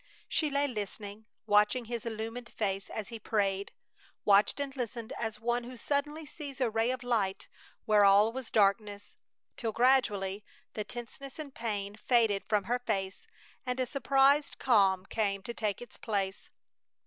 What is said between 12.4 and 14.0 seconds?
from her face and a